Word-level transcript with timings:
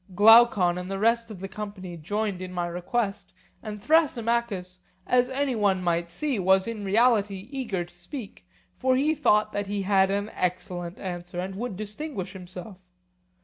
Glaucon 0.15 0.79
and 0.79 0.89
the 0.89 0.97
rest 0.97 1.29
of 1.29 1.39
the 1.41 1.47
company 1.47 1.95
joined 1.95 2.41
in 2.41 2.51
my 2.51 2.65
request, 2.65 3.33
and 3.61 3.79
Thrasymachus, 3.79 4.79
as 5.05 5.29
any 5.29 5.55
one 5.55 5.83
might 5.83 6.09
see, 6.09 6.39
was 6.39 6.67
in 6.67 6.83
reality 6.83 7.47
eager 7.51 7.85
to 7.85 7.93
speak; 7.95 8.43
for 8.75 8.95
he 8.95 9.13
thought 9.13 9.51
that 9.51 9.67
he 9.67 9.83
had 9.83 10.09
an 10.09 10.31
excellent 10.33 10.97
answer, 10.97 11.39
and 11.39 11.53
would 11.53 11.77
distinguish 11.77 12.33
himself. 12.33 12.77